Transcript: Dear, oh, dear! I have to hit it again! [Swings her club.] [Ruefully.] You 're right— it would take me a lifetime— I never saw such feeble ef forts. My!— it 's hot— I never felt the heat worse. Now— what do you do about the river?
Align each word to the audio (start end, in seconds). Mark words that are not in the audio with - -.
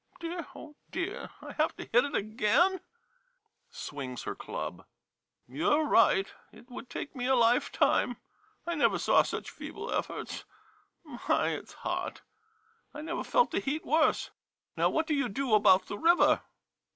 Dear, 0.19 0.47
oh, 0.55 0.75
dear! 0.89 1.29
I 1.43 1.51
have 1.59 1.75
to 1.75 1.83
hit 1.85 2.03
it 2.05 2.15
again! 2.15 2.81
[Swings 3.69 4.23
her 4.23 4.33
club.] 4.33 4.87
[Ruefully.] 5.47 5.59
You 5.59 5.69
're 5.69 5.85
right— 5.87 6.25
it 6.51 6.71
would 6.71 6.89
take 6.89 7.15
me 7.15 7.27
a 7.27 7.35
lifetime— 7.35 8.17
I 8.65 8.73
never 8.73 8.97
saw 8.97 9.21
such 9.21 9.51
feeble 9.51 9.91
ef 9.91 10.07
forts. 10.07 10.43
My!— 11.03 11.49
it 11.49 11.69
's 11.69 11.73
hot— 11.85 12.21
I 12.95 13.01
never 13.01 13.23
felt 13.23 13.51
the 13.51 13.59
heat 13.59 13.85
worse. 13.85 14.31
Now— 14.75 14.89
what 14.89 15.05
do 15.05 15.13
you 15.13 15.29
do 15.29 15.53
about 15.53 15.85
the 15.85 15.99
river? 15.99 16.41